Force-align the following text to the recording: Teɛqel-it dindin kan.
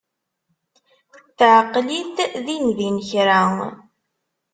Teɛqel-it 1.37 2.17
dindin 2.45 2.97
kan. 3.09 3.57